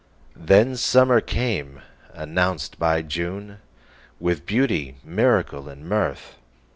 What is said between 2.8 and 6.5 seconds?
June, With beauty, miracle and mirth.